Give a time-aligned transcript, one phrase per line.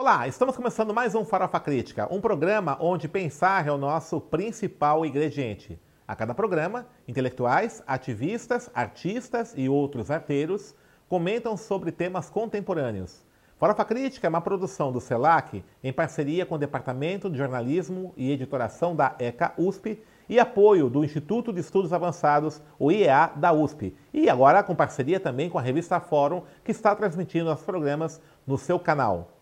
[0.00, 5.04] Olá, estamos começando mais um Farofa Crítica, um programa onde pensar é o nosso principal
[5.04, 5.76] ingrediente.
[6.06, 10.72] A cada programa, intelectuais, ativistas, artistas e outros arteiros
[11.08, 13.26] comentam sobre temas contemporâneos.
[13.58, 18.30] Farofa Crítica é uma produção do CELAC em parceria com o Departamento de Jornalismo e
[18.30, 23.96] Editoração da ECA USP e apoio do Instituto de Estudos Avançados, o IEA, da USP.
[24.14, 28.56] E agora com parceria também com a revista Fórum, que está transmitindo os programas no
[28.56, 29.37] seu canal.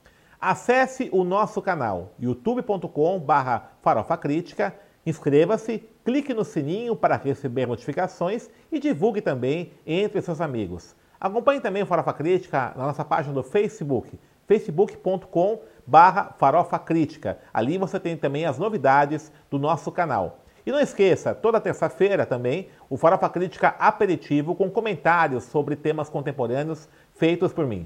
[0.48, 4.72] Acesse o nosso canal youtube.com/barra Farofa Crítica,
[5.04, 10.94] inscreva-se, clique no sininho para receber notificações e divulgue também entre seus amigos.
[11.20, 17.40] Acompanhe também o Farofa Crítica na nossa página do Facebook, facebook.com barra Farofa Crítica.
[17.52, 20.44] Ali você tem também as novidades do nosso canal.
[20.64, 26.88] E não esqueça, toda terça-feira também, o Farofa Crítica Aperitivo com comentários sobre temas contemporâneos
[27.16, 27.84] feitos por mim.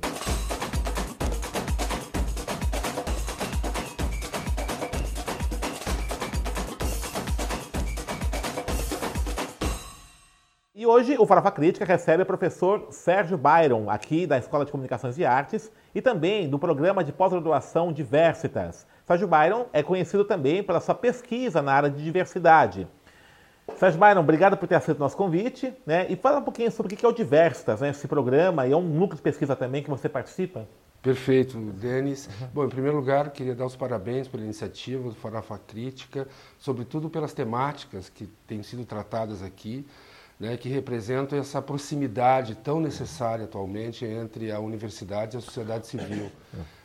[11.00, 15.24] Hoje o Farofa Crítica recebe o professor Sérgio Byron, aqui da Escola de Comunicações e
[15.24, 18.86] Artes, e também do programa de pós-graduação Diversitas.
[19.06, 22.86] Sérgio Byron é conhecido também pela sua pesquisa na área de diversidade.
[23.76, 26.06] Sérgio Byron, obrigado por ter aceito o nosso convite, né?
[26.10, 27.88] E fala um pouquinho sobre o que é o Diversitas, né?
[27.88, 30.68] Esse programa e é um núcleo de pesquisa também que você participa.
[31.00, 32.26] Perfeito, Denis.
[32.26, 32.48] Uhum.
[32.52, 36.28] Bom, em primeiro lugar, queria dar os parabéns pela iniciativa do Farofa Crítica,
[36.58, 39.86] sobretudo pelas temáticas que têm sido tratadas aqui
[40.40, 46.32] né, que representam essa proximidade tão necessária atualmente entre a universidade e a sociedade civil,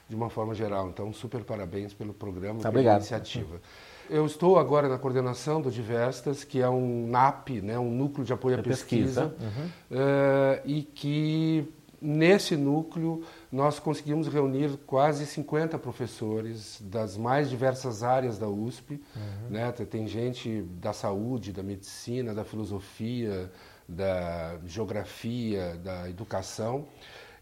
[0.09, 0.89] de uma forma geral.
[0.89, 3.61] Então, super parabéns pelo programa, tá, pela iniciativa.
[4.09, 8.33] Eu estou agora na coordenação do Diverstas, que é um NAP, né, um núcleo de
[8.33, 9.35] apoio à pesquisa, pesquisa.
[9.39, 9.97] Uhum.
[9.97, 13.23] Uh, e que nesse núcleo
[13.55, 19.01] nós conseguimos reunir quase 50 professores das mais diversas áreas da USP.
[19.15, 19.49] Uhum.
[19.49, 19.71] Né?
[19.71, 23.49] Tem gente da saúde, da medicina, da filosofia,
[23.87, 26.85] da geografia, da educação.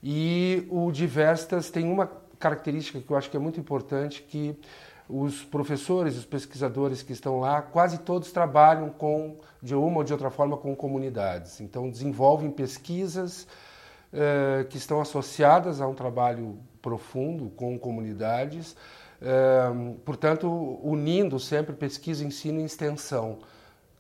[0.04, 2.06] E o Diverstas tem uma
[2.40, 4.56] característica que eu acho que é muito importante, que
[5.10, 10.14] os professores, os pesquisadores que estão lá, quase todos trabalham com, de uma ou de
[10.14, 11.60] outra forma, com comunidades.
[11.60, 13.48] Então, desenvolvem pesquisas
[14.14, 18.76] eh, que estão associadas a um trabalho profundo com comunidades,
[19.22, 19.72] eh,
[20.06, 20.48] portanto,
[20.84, 23.40] unindo sempre pesquisa, ensino e extensão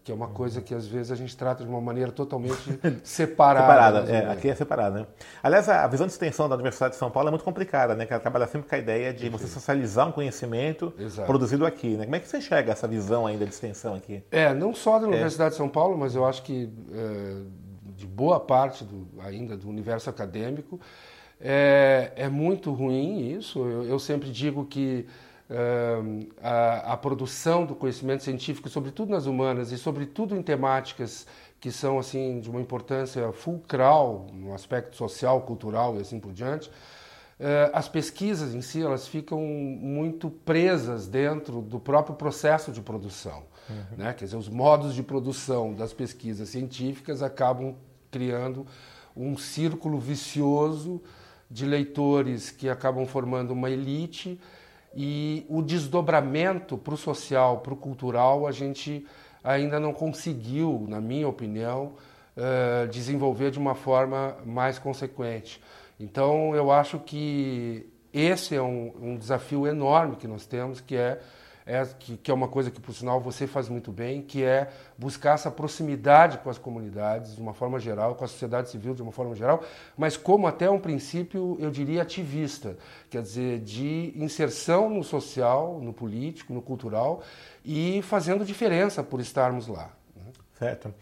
[0.03, 2.57] que é uma coisa que às vezes a gente trata de uma maneira totalmente
[3.03, 4.01] separada.
[4.01, 5.07] separada, é, aqui é separada, né?
[5.41, 8.05] Aliás, a visão de extensão da Universidade de São Paulo é muito complicada, né?
[8.05, 11.25] Que ela trabalha sempre com a ideia de você socializar um conhecimento Exato.
[11.25, 12.03] produzido aqui, né?
[12.03, 14.21] Como é que você enxerga essa visão ainda de extensão aqui?
[14.29, 15.09] É, não só da é.
[15.09, 15.51] Universidade é.
[15.51, 17.37] de São Paulo, mas eu acho que é,
[17.95, 20.79] de boa parte do, ainda do universo acadêmico.
[21.39, 23.59] É, é muito ruim isso.
[23.59, 25.05] Eu, eu sempre digo que
[25.49, 31.27] uh, a, a, produção do conhecimento científico, sobretudo nas humanas e sobretudo em temáticas
[31.59, 36.69] que são assim de uma importância fulcral no aspecto social, cultural e assim por diante,
[36.69, 43.43] uh, as pesquisas em si elas ficam muito presas dentro do próprio processo de produção.
[43.69, 43.97] Uhum.
[43.97, 44.13] Né?
[44.13, 47.75] Quer dizer, os modos de produção das pesquisas científicas acabam
[48.11, 48.65] criando
[49.15, 51.01] um círculo vicioso
[51.49, 54.39] de leitores que acabam formando uma elite
[54.95, 59.05] e o desdobramento para o social, para o cultural, a gente
[59.43, 61.93] ainda não conseguiu, na minha opinião,
[62.37, 65.61] uh, desenvolver de uma forma mais consequente.
[65.99, 71.19] Então, eu acho que esse é um, um desafio enorme que nós temos, que é
[71.65, 74.69] é, que, que, é uma coisa que, por sinal, você faz muito bem, que é
[74.97, 79.01] buscar essa proximidade com as comunidades, de uma forma geral, com a sociedade civil, de
[79.01, 79.63] uma forma geral,
[79.97, 82.77] mas como até um princípio, eu diria, ativista,
[83.09, 87.23] quer dizer, de inserção no social, no político, no cultural,
[87.63, 89.89] e fazendo diferença por estarmos lá.
[90.15, 90.31] Né?
[90.59, 90.93] Certo.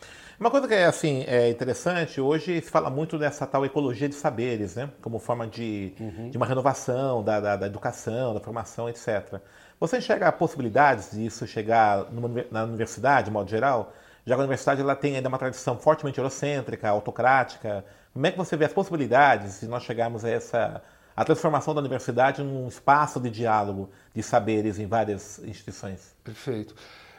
[0.42, 4.16] Uma coisa que é assim é interessante, hoje se fala muito dessa tal ecologia de
[4.16, 4.90] saberes, né?
[5.00, 6.32] Como forma de, uhum.
[6.32, 9.40] de uma renovação da, da, da, educação, da formação, etc.
[9.82, 13.92] Você enxerga possibilidades disso chegar numa, na universidade, de modo geral?
[14.24, 17.84] Já que a universidade ela tem ainda uma tradição fortemente eurocêntrica, autocrática.
[18.14, 20.84] Como é que você vê as possibilidades de nós chegarmos a essa
[21.18, 26.16] a transformação da universidade num espaço de diálogo de saberes em várias instituições?
[26.24, 26.76] Perfeito.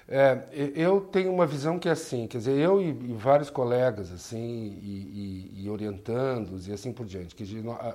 [0.08, 4.12] É, eu tenho uma visão que é assim, quer dizer, eu e, e vários colegas
[4.12, 7.44] assim e, e, e orientandos e assim por diante, que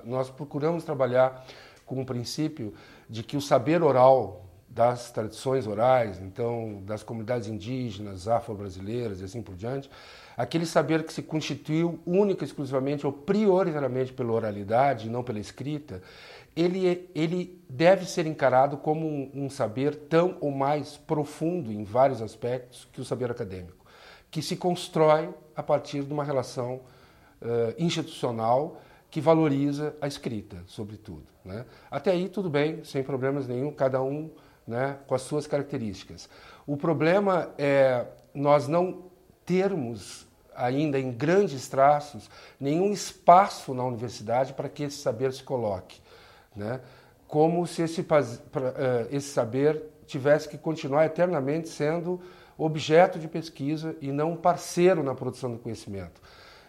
[0.03, 1.45] nós procuramos trabalhar
[1.85, 2.73] com o princípio
[3.09, 4.46] de que o saber oral
[4.77, 9.89] das tradições orais, então das comunidades indígenas, afro-brasileiras e assim por diante,
[10.37, 16.03] aquele saber que se constituiu única e exclusivamente ou prioritariamente pela oralidade, não pela escrita,
[16.55, 22.21] ele, ele deve ser encarado como um, um saber tão ou mais profundo em vários
[22.21, 23.83] aspectos que o saber acadêmico,
[24.29, 26.81] que se constrói a partir de uma relação
[27.41, 28.79] uh, institucional
[29.09, 31.25] que valoriza a escrita, sobretudo.
[31.43, 31.65] Né?
[31.89, 34.29] Até aí, tudo bem, sem problemas nenhum, cada um
[34.67, 36.29] né, com as suas características.
[36.65, 39.05] O problema é nós não
[39.45, 42.29] termos ainda em grandes traços
[42.59, 46.01] nenhum espaço na universidade para que esse saber se coloque,
[46.55, 46.81] né?
[47.27, 52.21] Como se esse, eh, esse saber tivesse que continuar eternamente sendo
[52.57, 56.21] objeto de pesquisa e não parceiro na produção do conhecimento.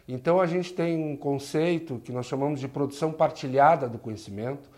[0.07, 4.69] Então a gente tem um conceito que nós chamamos de produção partilhada do conhecimento,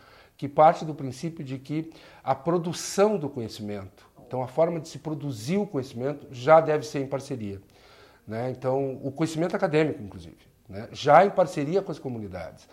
[0.41, 1.93] que parte do princípio de que
[2.25, 7.01] a produção do conhecimento, então a forma de se produzir o conhecimento já deve ser
[7.01, 7.61] em parceria.
[8.27, 8.51] Né?
[8.51, 10.89] Então o conhecimento acadêmico, inclusive, né?
[10.93, 12.67] já em parceria com as comunidades.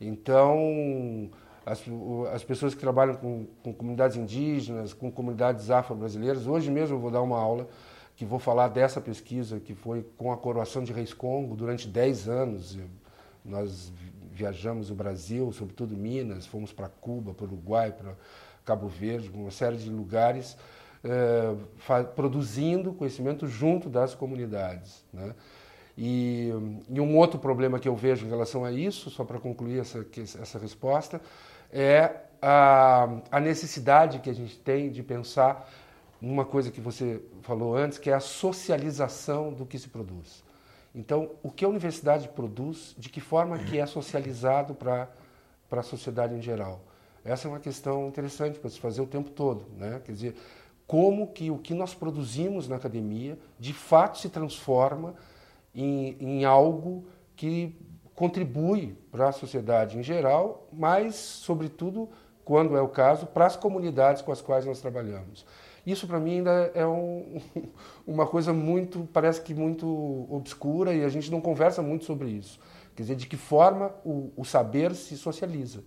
[0.00, 1.30] Então
[1.64, 1.80] as,
[2.34, 7.12] as pessoas que trabalham com, com comunidades indígenas, com comunidades afro-brasileiras, hoje mesmo eu vou
[7.12, 7.68] dar uma aula
[8.16, 12.28] que vou falar dessa pesquisa que foi com a coroação de Reis Congo durante 10
[12.28, 12.76] anos.
[13.44, 13.92] Nós
[14.42, 18.14] viajamos o Brasil, sobretudo Minas, fomos para Cuba, para o Uruguai, para
[18.64, 20.56] Cabo Verde, uma série de lugares,
[21.04, 21.54] eh,
[22.16, 25.04] produzindo conhecimento junto das comunidades.
[25.12, 25.32] Né?
[25.96, 26.50] E,
[26.88, 30.04] e, um outro problema que eu vejo em relação a isso, só para concluir essa,
[30.40, 31.20] essa resposta,
[31.72, 32.10] é
[32.40, 35.70] a, a necessidade que a gente tem de pensar
[36.20, 40.42] numa coisa que você falou antes, que é a socialização do que se produz.
[40.94, 45.08] Então, o que a universidade produz, de que forma que é socializado para
[45.70, 46.80] a sociedade em geral?
[47.24, 50.02] Essa é uma questão interessante para se fazer o tempo todo, né?
[50.04, 50.36] Quer dizer,
[50.86, 55.14] como que o que nós produzimos na academia, de fato se transforma
[55.74, 57.74] em, em algo que
[58.14, 62.08] contribui para a sociedade em geral, mas, sobretudo,
[62.44, 65.46] quando é o caso, para as comunidades com as quais nós trabalhamos.
[65.86, 67.40] Isso para mim ainda é um,
[68.06, 72.58] uma coisa muito, parece que muito obscura e a gente não conversa muito sobre isso.
[72.94, 75.82] Quer dizer, de que forma o, o saber se socializa.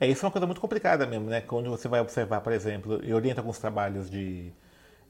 [0.00, 1.40] É, isso é uma coisa muito complicada mesmo, né?
[1.40, 4.52] Quando você vai observar, por exemplo, e orienta alguns trabalhos de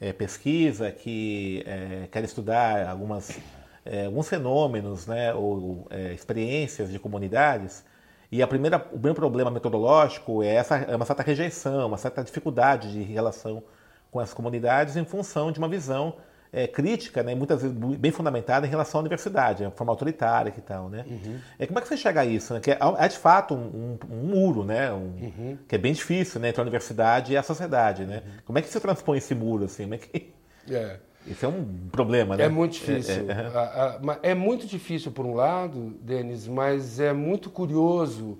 [0.00, 3.38] é, pesquisa que é, quer estudar algumas,
[3.84, 7.84] é, alguns fenômenos, né, ou é, experiências de comunidades,
[8.31, 12.23] e a primeira, o primeiro problema metodológico é, essa, é uma certa rejeição, uma certa
[12.23, 13.62] dificuldade de relação
[14.10, 16.14] com as comunidades em função de uma visão
[16.52, 20.60] é, crítica, né, muitas vezes bem fundamentada em relação à universidade, a forma autoritária e
[20.60, 21.05] tal, né?
[21.06, 21.38] Uhum.
[21.58, 22.55] É, como é que você chega a isso?
[22.55, 22.60] Né?
[22.60, 24.93] Que é, é, de fato um, um, um muro, né?
[24.93, 25.58] Um, uhum.
[25.69, 28.22] Que é bem difícil, né, entre a universidade e a sociedade, né?
[28.25, 28.32] Uhum.
[28.46, 29.82] Como é que você transpõe esse muro assim?
[29.84, 30.32] Como é que...
[30.70, 30.99] É.
[31.26, 32.44] Isso é um problema, né?
[32.44, 33.26] É muito difícil.
[33.31, 38.38] É, é, é muito difícil por um lado, Denis, mas é muito curioso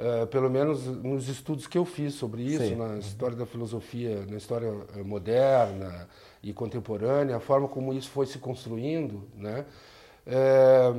[0.00, 2.74] Uh, pelo menos nos estudos que eu fiz sobre isso, Sim.
[2.74, 6.08] na história da filosofia, na história eh, moderna
[6.42, 9.66] e contemporânea, a forma como isso foi se construindo, né,
[10.26, 10.92] é,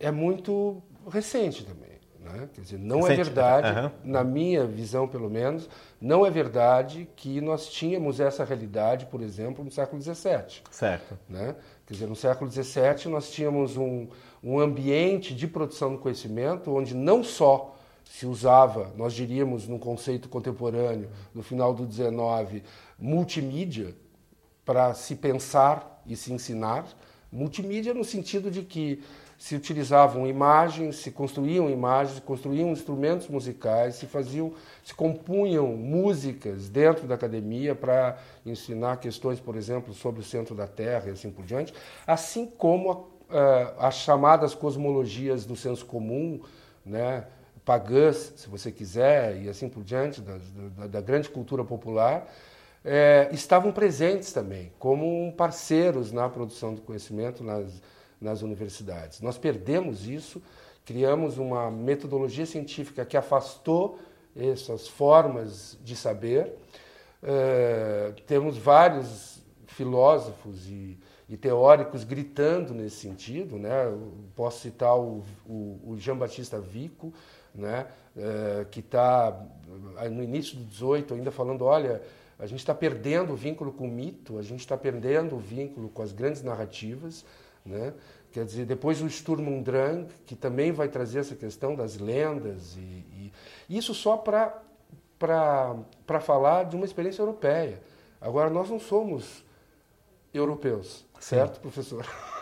[0.00, 1.96] é muito recente também.
[2.20, 2.48] Né?
[2.52, 3.90] Quer dizer, não é recente, é verdade, uhum.
[4.04, 5.68] na minha visão pelo menos,
[6.00, 10.62] não é verdade que nós tínhamos essa realidade, por exemplo, no século XVII.
[10.70, 11.16] Certo.
[11.28, 11.54] Né?
[11.86, 14.08] Quer dizer, no século XVII nós tínhamos um,
[14.42, 17.75] um ambiente de produção do conhecimento onde não só
[18.08, 22.62] se usava, nós diríamos, num conceito contemporâneo, no final do 19,
[22.98, 23.94] multimídia
[24.64, 26.86] para se pensar e se ensinar.
[27.30, 29.02] Multimídia no sentido de que
[29.38, 36.68] se utilizavam imagens, se construíam imagens, se construíam instrumentos musicais, se faziam, se compunham músicas
[36.68, 41.30] dentro da academia para ensinar questões, por exemplo, sobre o centro da Terra e assim
[41.30, 41.74] por diante,
[42.06, 46.40] assim como uh, as chamadas cosmologias do senso comum,
[46.84, 47.26] né,
[47.66, 50.38] pagãs, se você quiser, e assim por diante, da,
[50.78, 52.32] da, da grande cultura popular,
[52.84, 57.82] é, estavam presentes também, como parceiros na produção do conhecimento nas,
[58.20, 59.20] nas universidades.
[59.20, 60.40] Nós perdemos isso,
[60.84, 63.98] criamos uma metodologia científica que afastou
[64.36, 66.56] essas formas de saber.
[67.20, 70.96] É, temos vários filósofos e,
[71.28, 73.58] e, teóricos gritando nesse sentido.
[73.58, 73.70] Né?
[74.36, 77.12] posso citar o, o, o Jean-Baptiste Vico,
[77.56, 77.86] né,
[78.16, 79.38] é, que está
[80.10, 82.02] no início do 18 ainda falando, olha,
[82.38, 85.88] a gente está perdendo o vínculo com o mito, a gente está perdendo o vínculo
[85.88, 87.24] com as grandes narrativas,
[87.64, 87.94] né?
[88.30, 92.76] Quer dizer, depois o Sturm und Drang, que também vai trazer essa questão das lendas,
[92.76, 93.32] e,
[93.68, 94.60] e isso só para
[96.20, 97.80] falar de uma experiência europeia.
[98.20, 99.42] Agora, nós não somos
[100.34, 101.60] europeus, certo, Sim.
[101.62, 102.06] professor?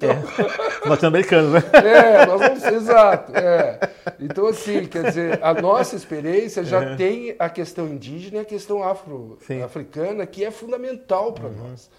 [0.00, 0.88] É.
[0.88, 1.62] Norte-americanos, né?
[1.72, 3.32] É, nós vamos, exato.
[3.36, 3.78] É.
[4.18, 6.96] Então, assim, quer dizer, a nossa experiência já uhum.
[6.96, 11.68] tem a questão indígena e a questão afro-africana, que é fundamental para uhum.
[11.70, 11.90] nós.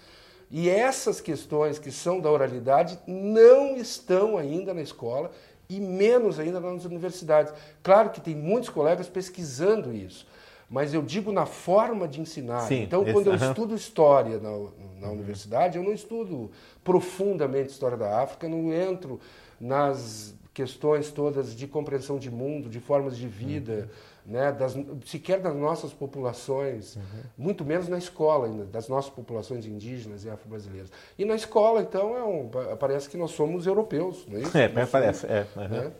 [0.50, 5.30] E essas questões que são da oralidade não estão ainda na escola
[5.68, 7.52] e menos ainda nas universidades.
[7.82, 10.26] Claro que tem muitos colegas pesquisando isso,
[10.68, 12.60] mas eu digo na forma de ensinar.
[12.60, 13.48] Sim, então, quando eu uhum.
[13.48, 15.12] estudo história na, na uhum.
[15.12, 16.50] universidade, eu não estudo
[16.82, 19.20] profundamente história da África, não entro
[19.60, 23.90] nas questões todas de compreensão de mundo, de formas de vida,
[24.26, 24.32] uhum.
[24.32, 27.02] né, das, sequer das nossas populações, uhum.
[27.36, 30.90] muito menos na escola ainda, das nossas populações indígenas e afro-brasileiras.
[31.18, 34.56] E na escola, então, é um, parece que nós somos europeus, não é isso?
[34.56, 35.46] É, parece, é.
[35.54, 35.92] Uhum.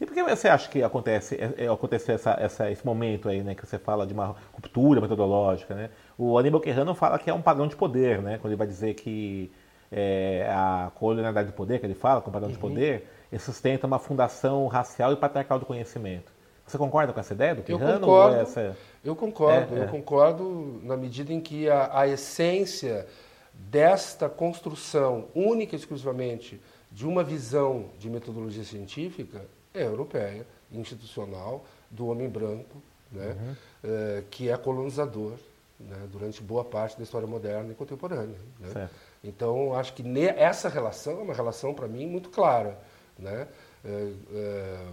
[0.00, 3.42] E por que você acha que acontece, é, é, aconteceu essa, essa, esse momento aí,
[3.42, 5.90] né, que você fala de uma ruptura metodológica, né?
[6.18, 8.38] O Aníbal Querrano fala que é um padrão de poder, né?
[8.38, 9.50] Quando ele vai dizer que
[9.90, 12.54] é, a colonialidade do poder, que ele fala, com padrão uhum.
[12.54, 16.32] de poder, ele sustenta uma fundação racial e patriarcal do conhecimento.
[16.66, 17.92] Você concorda com essa ideia do Quirrano?
[17.92, 18.76] Eu concordo, essa...
[19.04, 19.86] eu concordo, é, eu é.
[19.86, 23.06] concordo na medida em que a, a essência
[23.54, 26.60] desta construção única e exclusivamente
[26.90, 29.42] de uma visão de metodologia científica
[29.78, 33.54] é europeia, institucional, do homem branco, né, uhum.
[33.84, 35.34] é, que é colonizador
[35.78, 38.36] né, durante boa parte da história moderna e contemporânea.
[38.58, 38.90] Né?
[39.22, 42.78] Então, acho que essa relação é uma relação, para mim, muito clara.
[43.18, 43.46] Né?
[43.84, 44.86] É, é,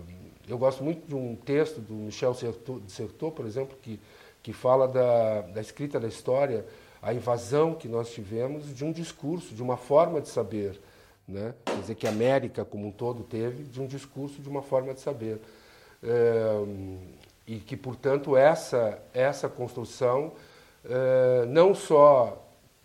[0.47, 3.99] eu gosto muito de um texto do Michel Certeau, por exemplo, que,
[4.41, 6.65] que fala da, da escrita da história,
[7.01, 10.79] a invasão que nós tivemos de um discurso, de uma forma de saber
[11.33, 11.53] né?
[11.65, 14.93] quer dizer, que a América como um todo teve, de um discurso, de uma forma
[14.93, 15.41] de saber.
[16.01, 16.63] É,
[17.45, 20.31] e que, portanto, essa, essa construção
[20.85, 22.41] é, não só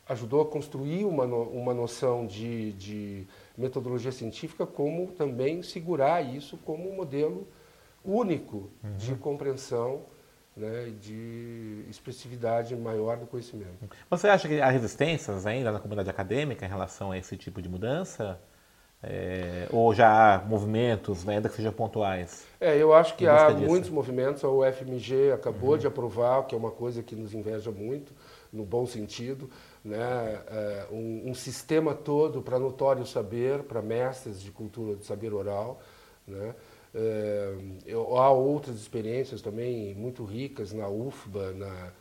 [0.08, 3.26] ajudou a construir uma, uma noção de, de
[3.56, 7.46] metodologia científica, como também segurar isso como um modelo
[8.04, 8.96] único uhum.
[8.96, 10.02] de compreensão
[10.58, 13.88] né, de expressividade maior do conhecimento.
[14.10, 17.68] Você acha que há resistências ainda na comunidade acadêmica em relação a esse tipo de
[17.68, 18.38] mudança?
[19.00, 22.44] É, ou já há movimentos, né, ainda que sejam pontuais?
[22.60, 23.64] É, eu acho que há disso.
[23.64, 24.42] muitos movimentos.
[24.42, 25.78] A UFMG acabou uhum.
[25.78, 28.12] de aprovar, que é uma coisa que nos inveja muito,
[28.52, 29.48] no bom sentido,
[29.84, 35.32] né, é, um, um, sistema todo para notório saber, para mestres de cultura de saber
[35.32, 35.80] oral.
[36.26, 36.54] Né,
[37.86, 41.92] eu, há outras experiências também muito ricas na UFBA, na,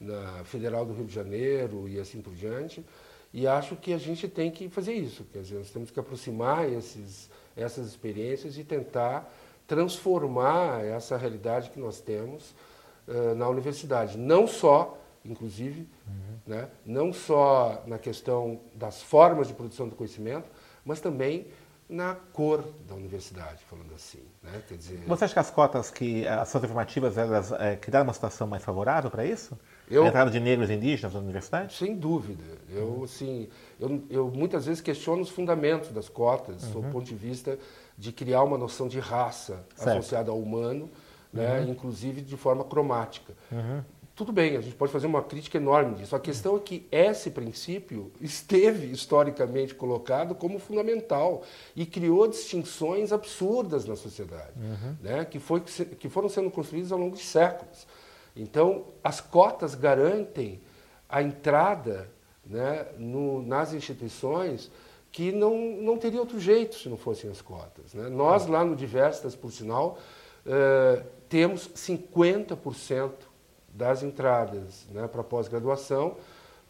[0.00, 2.84] na Federal do Rio de Janeiro e assim por diante.
[3.32, 6.70] E acho que a gente tem que fazer isso, quer dizer, nós temos que aproximar
[6.72, 9.30] esses, essas experiências e tentar
[9.66, 12.54] transformar essa realidade que nós temos
[13.06, 14.16] uh, na universidade.
[14.16, 16.38] Não só, inclusive, uhum.
[16.46, 20.48] né, não só na questão das formas de produção do conhecimento,
[20.84, 21.46] mas também
[21.88, 24.22] na cor da universidade, falando assim.
[24.42, 24.60] Né?
[24.68, 25.04] Quer dizer...
[25.06, 28.64] Você acha que as cotas, que as suas afirmativas, elas é, criaram uma situação mais
[28.64, 29.56] favorável para isso?
[29.88, 31.74] Eu, a entrada de negros e indígenas na universidade?
[31.74, 32.42] Sem dúvida.
[32.68, 36.80] Eu, assim, eu, eu muitas vezes questiono os fundamentos das cotas, uhum.
[36.80, 37.56] do ponto de vista
[37.96, 39.98] de criar uma noção de raça certo.
[39.98, 40.90] associada ao humano,
[41.32, 41.60] né?
[41.60, 41.70] Uhum.
[41.70, 43.32] inclusive de forma cromática.
[44.16, 46.16] Tudo bem, a gente pode fazer uma crítica enorme disso.
[46.16, 51.42] A questão é que esse princípio esteve historicamente colocado como fundamental
[51.76, 54.96] e criou distinções absurdas na sociedade, uhum.
[55.02, 55.26] né?
[55.26, 57.86] que, foi, que foram sendo construídas ao longo de séculos.
[58.34, 60.62] Então, as cotas garantem
[61.06, 62.08] a entrada
[62.42, 64.70] né, no, nas instituições
[65.12, 67.92] que não, não teria outro jeito se não fossem as cotas.
[67.92, 68.08] Né?
[68.08, 69.98] Nós, lá no Diversitas, por sinal,
[70.46, 73.10] uh, temos 50%
[73.76, 76.16] das entradas né, para pós-graduação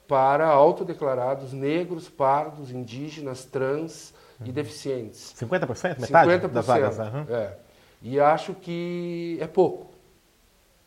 [0.08, 5.34] para autodeclarados negros, pardos, indígenas, trans e deficientes.
[5.36, 6.00] 50%?
[6.00, 6.98] Metade 50%, das vagas?
[6.98, 7.26] Uhum.
[7.28, 7.56] É.
[8.02, 9.90] E acho que é pouco.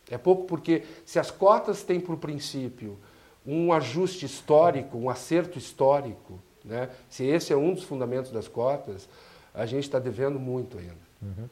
[0.10, 2.98] É pouco porque se as cotas têm por princípio
[3.46, 9.10] um ajuste histórico, um acerto histórico, né, se esse é um dos fundamentos das cotas,
[9.54, 11.10] a gente está devendo muito ainda.
[11.22, 11.50] Uhum.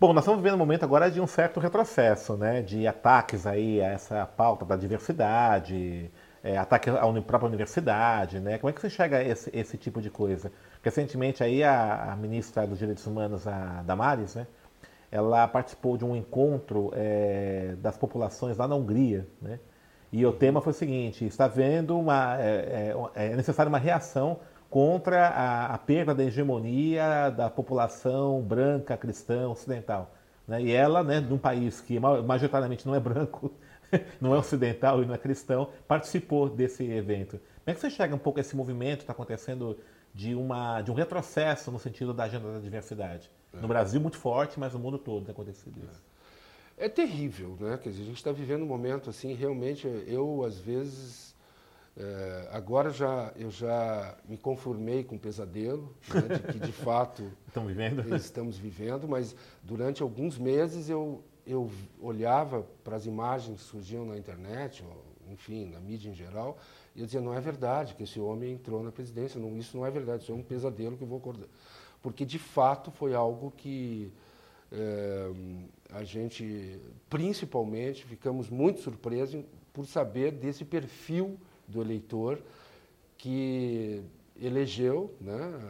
[0.00, 3.80] Bom, nós estamos vivendo um momento agora de um certo retrocesso, né, de ataques aí
[3.82, 6.10] a essa pauta da diversidade,
[6.42, 8.58] é, ataque à própria universidade, né?
[8.58, 10.50] Como é que você enxerga esse, esse tipo de coisa?
[10.82, 14.46] Recentemente aí a, a, ministra dos Direitos Humanos, a Damares, né,
[15.12, 19.60] ela participou de um encontro é, das populações lá na Hungria, né?
[20.12, 24.38] E o tema foi o seguinte: está vendo uma é, é, é necessária uma reação
[24.74, 30.12] contra a, a, perda da hegemonia da população branca, cristã, ocidental.
[30.48, 30.62] Né?
[30.62, 33.52] E ela, né, de um país que majoritariamente não é branco,
[34.20, 37.38] não é ocidental e não é cristão, participou desse evento.
[37.38, 39.78] Como é que você enxerga um pouco esse movimento que está acontecendo
[40.12, 43.30] de, uma, de um retrocesso no sentido da agenda da diversidade.
[43.52, 43.60] É.
[43.60, 46.02] No Brasil, muito forte, mas no mundo todo tem acontecido isso.
[46.76, 47.78] É terrível, né?
[47.80, 51.33] Quer dizer, a gente está vivendo um momento assim, realmente, eu às vezes,
[51.96, 57.30] é, agora já eu já me conformei com o pesadelo, né, de que de fato
[57.46, 58.16] estamos vivendo.
[58.16, 61.70] estamos vivendo, mas durante alguns meses eu, eu
[62.00, 64.84] olhava para as imagens que surgiam na internet,
[65.30, 66.58] enfim, na mídia em geral,
[66.96, 69.86] e eu dizia, não é verdade que esse homem entrou na presidência, não, isso não
[69.86, 71.48] é verdade, isso é um pesadelo que eu vou acordar.
[72.02, 74.12] Porque, de fato, foi algo que
[74.70, 75.30] é,
[75.92, 82.40] a gente, principalmente, ficamos muito surpresos por saber desse perfil do eleitor
[83.16, 84.02] que
[84.40, 85.60] elegeu né,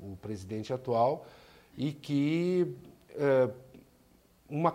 [0.00, 1.26] uh, o presidente atual
[1.76, 2.74] e que
[3.14, 3.52] uh,
[4.48, 4.74] uma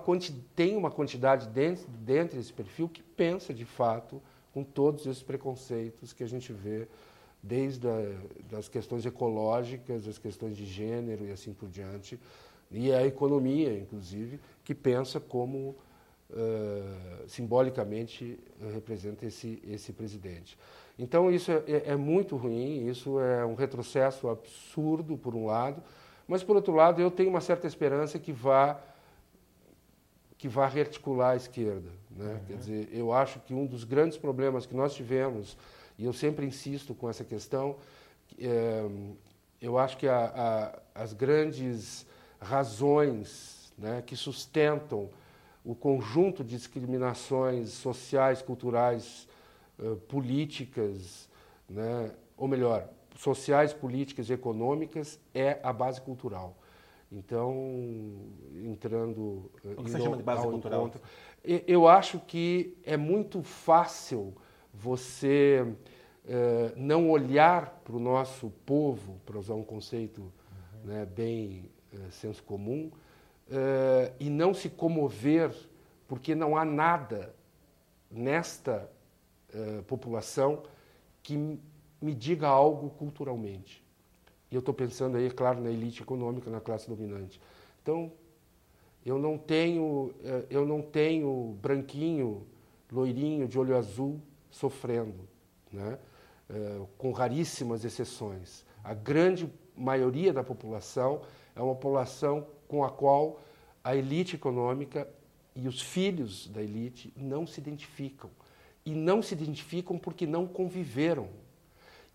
[0.55, 4.21] tem uma quantidade dentro, dentro desse perfil que pensa, de fato,
[4.53, 6.87] com todos esses preconceitos que a gente vê
[7.43, 8.15] desde a,
[8.49, 12.17] das questões ecológicas, as questões de gênero e assim por diante,
[12.71, 15.75] e a economia, inclusive, que pensa como
[16.29, 18.39] uh, simbolicamente
[18.73, 20.57] representa esse, esse presidente.
[20.97, 25.83] Então, isso é, é, é, muito ruim, isso é um retrocesso absurdo, por um lado,
[26.27, 28.79] mas, por outro lado, eu tenho uma certa esperança que vá
[30.37, 31.89] que vá rearticular a esquerda.
[32.11, 32.33] Né?
[32.33, 32.39] Uhum.
[32.45, 35.57] Quer dizer, eu acho que um dos grandes problemas que nós tivemos,
[35.97, 37.77] e eu sempre insisto com essa questão,
[38.37, 38.85] é,
[39.61, 42.05] eu acho que a, a, as grandes
[42.39, 45.09] razões né, que sustentam
[45.65, 49.27] o conjunto de discriminações sociais, culturais,
[49.79, 51.27] uh, políticas,
[51.67, 56.55] né, ou melhor, sociais, políticas e econômicas, é a base cultural.
[57.11, 58.13] Então,
[58.63, 59.49] entrando.
[59.63, 60.81] O que você chama de base cultural?
[60.81, 61.01] Encontro,
[61.43, 64.33] eu acho que é muito fácil
[64.73, 65.65] você
[66.25, 70.89] uh, não olhar para o nosso povo, para usar um conceito uhum.
[70.91, 72.91] né, bem uh, senso comum,
[73.47, 75.53] uh, e não se comover,
[76.07, 77.33] porque não há nada
[78.09, 78.89] nesta
[79.87, 80.63] população
[81.23, 81.37] que
[82.01, 83.83] me diga algo culturalmente.
[84.51, 87.41] E eu estou pensando aí, é claro, na elite econômica, na classe dominante.
[87.81, 88.11] Então,
[89.05, 92.45] eu não tenho, eh, eu não tenho branquinho,
[92.91, 95.27] loirinho, de olho azul sofrendo,
[95.71, 95.97] né?
[96.99, 98.63] Com raríssimas exceções.
[98.83, 101.21] A grande maioria da população
[101.55, 103.39] é uma população com a qual
[103.83, 105.07] a elite econômica
[105.55, 108.29] e os filhos da elite não se identificam.
[108.85, 111.27] E não se identificam porque não conviveram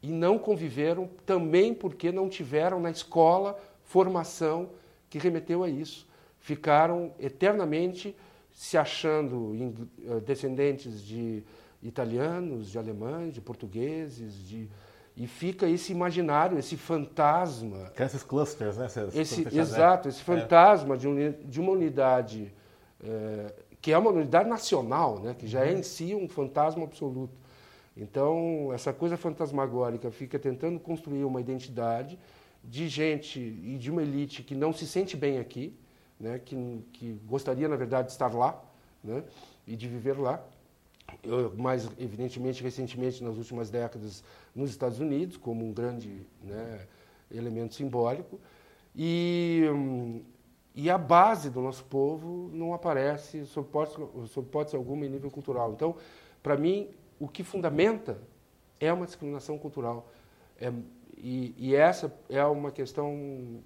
[0.03, 4.71] e não conviveram também porque não tiveram na escola formação
[5.09, 6.07] que remeteu a isso.
[6.39, 8.17] Ficaram eternamente
[8.53, 9.55] se achando
[10.07, 11.43] eh, descendentes de
[11.83, 14.69] italianos, de alemães, de portugueses, de
[15.17, 17.91] e fica esse imaginário, esse fantasma.
[17.95, 18.87] Que esses clusters, né?
[19.15, 20.25] esse, exato, esse é.
[20.25, 20.99] fantasma é.
[20.99, 22.53] de, un, de, uma unidade
[23.03, 25.35] é, que é uma unidade nacional, né?
[25.39, 27.35] que já é em si um fantasma absoluto.
[27.97, 32.19] Então, essa coisa fantasmagórica fica tentando construir uma identidade
[32.63, 35.77] de gente e de uma elite que não se sente bem aqui,
[36.19, 36.57] né, que,
[36.93, 38.63] que gostaria, na verdade, de estar lá
[39.03, 39.23] né,
[39.67, 40.43] e de viver lá.
[41.57, 44.23] Mais evidentemente, recentemente, nas últimas décadas,
[44.55, 46.87] nos Estados Unidos, como um grande né,
[47.31, 48.41] elemento simbólico.
[48.95, 49.65] E,
[50.75, 53.69] e a base do nosso povo não aparece sob
[54.39, 55.73] hipótese alguma em nível cultural.
[55.73, 55.97] Então,
[56.43, 58.19] para mim, o que fundamenta
[58.81, 60.09] é uma discriminação cultural.
[60.59, 60.73] É,
[61.23, 63.13] e, e, essa é uma questão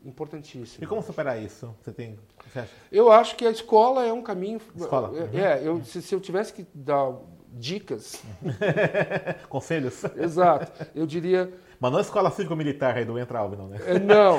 [0.04, 0.84] importantíssima.
[0.84, 1.72] E como superar isso?
[1.80, 2.18] Você tem?
[2.52, 2.64] Você?
[2.90, 4.60] Eu acho que a escola é um caminho.
[4.74, 5.12] Escola.
[5.32, 7.12] É, é eu, se, se, eu tivesse que dar
[7.54, 8.22] dicas.
[9.48, 10.04] Conselhos?
[10.16, 10.86] Exato.
[10.94, 13.78] Eu diria mas não a escola cívico-militar aí do Entraub, não, né?
[13.86, 14.38] É, não.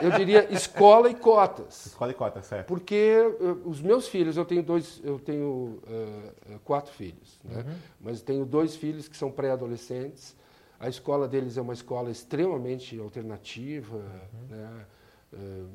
[0.00, 1.86] Eu diria escola e cotas.
[1.86, 2.68] Escola e cotas, certo.
[2.68, 7.64] Porque eu, eh, os meus filhos, eu tenho dois, eu tenho uh, quatro filhos, né?
[7.66, 7.74] Uhum.
[8.00, 10.36] Mas tenho dois filhos que são pré-adolescentes.
[10.78, 14.56] A escola deles é uma escola extremamente alternativa, uhum.
[14.56, 14.86] né?
[15.32, 15.68] Uh,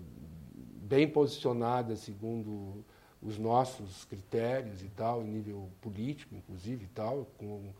[0.55, 2.85] bem posicionada segundo
[3.25, 7.73] os nossos critérios e tal, em nível político, inclusive e tal, com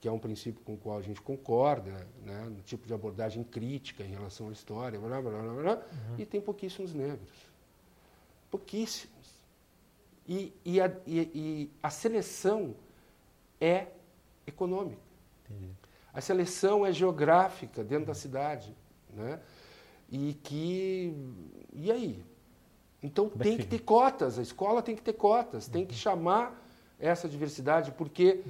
[0.00, 3.42] que é um princípio com o qual a gente concorda, né, no tipo de abordagem
[3.42, 6.16] crítica em relação à história, blá, blá, blá, blá, uhum.
[6.18, 7.32] e tem pouquíssimos negros.
[8.50, 9.38] Pouquíssimos.
[10.26, 12.76] E, e, a, e, e a seleção
[13.60, 13.88] é
[14.46, 15.02] econômica.
[15.44, 15.72] Entendi.
[16.12, 18.74] A seleção é geográfica dentro da cidade.
[19.10, 19.40] Né?
[20.10, 21.14] E que.
[21.72, 22.24] E aí?
[23.02, 25.98] Então tem que ter cotas, a escola tem que ter cotas, tem que uhum.
[25.98, 26.64] chamar
[26.98, 28.42] essa diversidade, porque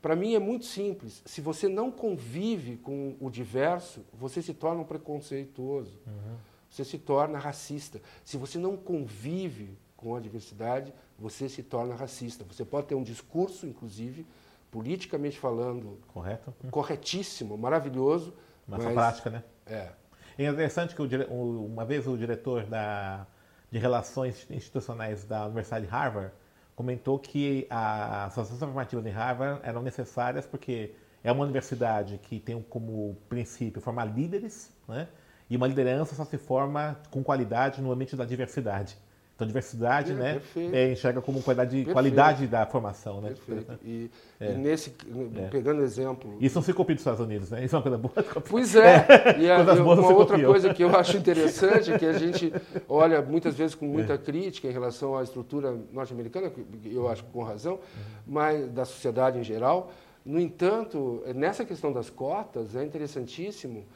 [0.00, 1.22] para mim é muito simples.
[1.26, 5.98] Se você não convive com o diverso, você se torna um preconceituoso.
[6.06, 6.36] Uhum.
[6.70, 8.00] Você se torna racista.
[8.24, 12.44] Se você não convive com a diversidade, você se torna racista.
[12.44, 14.24] Você pode ter um discurso, inclusive,
[14.70, 18.32] politicamente falando, correto, corretíssimo, maravilhoso,
[18.66, 19.44] mas, mas prática, né?
[19.66, 19.90] É.
[20.38, 23.26] É interessante que o, uma vez o diretor da,
[23.70, 26.32] de Relações Institucionais da Universidade de Harvard
[26.74, 32.60] comentou que as ações afirmativas em Harvard eram necessárias porque é uma universidade que tem
[32.62, 35.08] como princípio formar líderes, né?
[35.48, 38.96] E uma liderança só se forma com qualidade no ambiente da diversidade.
[39.40, 43.30] Então, diversidade, é, né, é, enxerga como qualidade, qualidade da formação, né?
[43.30, 43.78] Perfeito.
[43.82, 44.52] E, é.
[44.52, 44.94] e nesse,
[45.36, 45.48] é.
[45.48, 46.36] pegando exemplo...
[46.38, 47.64] Isso não se copia dos Estados Unidos, né?
[47.64, 48.12] Isso é uma coisa boa.
[48.46, 49.06] Pois é.
[49.38, 50.50] E a, uma outra copiam.
[50.50, 52.52] coisa que eu acho interessante é que a gente
[52.86, 54.18] olha muitas vezes com muita é.
[54.18, 56.52] crítica em relação à estrutura norte-americana,
[56.84, 57.80] eu acho com razão, uhum.
[58.26, 59.90] mas da sociedade em geral.
[60.22, 63.86] No entanto, nessa questão das cotas, é interessantíssimo,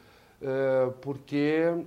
[0.41, 1.85] eh, porque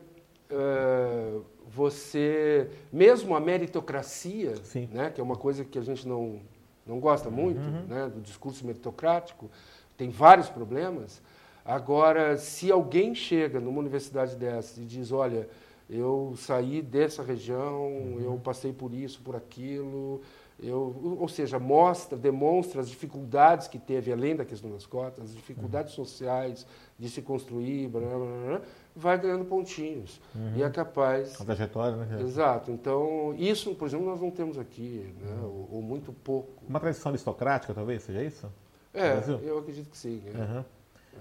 [0.47, 1.33] eh,
[1.77, 4.55] você, mesmo a meritocracia,
[4.91, 6.39] né, que é uma coisa que a gente não,
[6.87, 7.85] não gosta muito, uhum.
[7.87, 9.47] né, do discurso meritocrático,
[9.95, 11.21] tem vários problemas.
[11.63, 15.47] Agora, se alguém chega numa universidade dessa e diz, olha,
[15.87, 18.21] eu saí dessa região, uhum.
[18.21, 20.21] eu passei por isso, por aquilo,
[20.59, 25.35] eu, ou seja, mostra, demonstra as dificuldades que teve, além da questão das cotas, as
[25.35, 26.03] dificuldades uhum.
[26.03, 26.65] sociais
[26.99, 28.61] de se construir, blá, blá, blá,
[28.95, 30.19] vai ganhando pontinhos.
[30.33, 30.53] Uhum.
[30.55, 31.39] E é capaz.
[31.39, 32.21] A trajetória, né?
[32.21, 32.71] Exato.
[32.71, 35.39] Então, isso, por exemplo, nós não temos aqui, né?
[35.43, 36.49] Ou, ou, muito pouco.
[36.67, 38.51] Uma tradição aristocrática, talvez, seja isso?
[38.93, 40.23] É, eu acredito que sim.
[40.33, 40.37] É.
[40.37, 40.65] Uhum.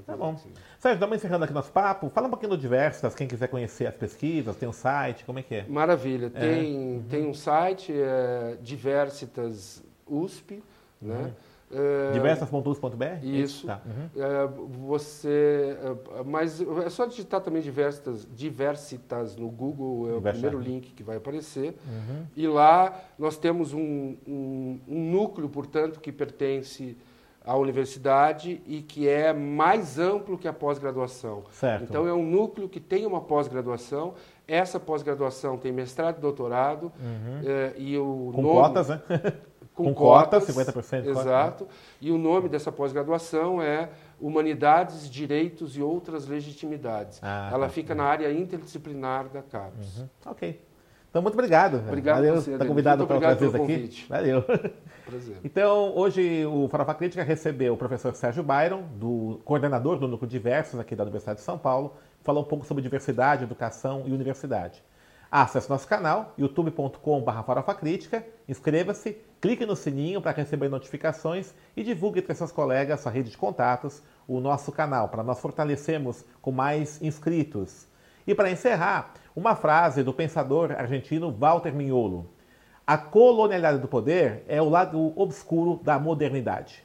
[0.05, 0.37] Tá bom.
[0.79, 2.09] Sérgio, estamos encerrando aqui nosso papo.
[2.11, 5.43] Fala um pouquinho do Diversas, quem quiser conhecer as pesquisas, tem um site, como é
[5.43, 5.65] que é?
[5.67, 6.27] Maravilha.
[6.35, 6.41] É.
[6.41, 7.05] Tem, uhum.
[7.09, 10.63] tem um site, é Diversitas USP,
[11.01, 11.15] né?
[11.15, 11.33] uhum.
[11.71, 13.25] É, Diversas.us.br?
[13.25, 13.67] Isso.
[13.67, 13.81] Tá.
[13.85, 14.23] Uhum.
[14.23, 14.47] É,
[14.87, 20.93] você, é, mas é só digitar também Diversitas, Diversitas no Google, é o primeiro link
[20.93, 21.77] que vai aparecer.
[21.87, 22.25] Uhum.
[22.37, 26.97] E lá nós temos um, um, um núcleo, portanto, que pertence
[27.45, 31.45] à universidade e que é mais amplo que a pós-graduação.
[31.83, 34.15] Então é um núcleo que tem uma pós-graduação.
[34.49, 37.41] Essa pós-graduação tem mestrado e doutorado uhum.
[37.45, 39.03] é, e o com nome, cotas, né?
[39.77, 41.07] com, com cotas, cota, 50%.
[41.07, 41.65] Exato.
[41.65, 41.79] Cota, né?
[42.01, 47.21] E o nome dessa pós-graduação é Humanidades, Direitos e Outras Legitimidades.
[47.23, 47.73] Ah, Ela tá.
[47.73, 49.99] fica na área interdisciplinar da CAPES.
[49.99, 50.09] Uhum.
[50.25, 50.61] Ok.
[51.11, 51.77] Então, muito obrigado.
[51.79, 53.67] Obrigado Valeu, você, tá convidado para outras vezes aqui.
[53.67, 54.07] Convite.
[54.09, 54.43] Valeu.
[55.07, 55.37] Prazer.
[55.45, 60.81] Então, hoje o Farofa Crítica recebeu o professor Sérgio Byron, do coordenador do Núcleo Diversos
[60.81, 64.83] aqui da Universidade de São Paulo, falou um pouco sobre diversidade, educação e universidade.
[65.31, 72.35] Acesse nosso canal, youtube.com.br farofacrítica, inscreva-se, clique no sininho para receber notificações e divulgue entre
[72.35, 77.89] seus colegas, sua rede de contatos, o nosso canal, para nós fortalecermos com mais inscritos.
[78.25, 82.31] E para encerrar, uma frase do pensador argentino Walter Mignolo.
[82.87, 86.85] A colonialidade do poder é o lado obscuro da modernidade.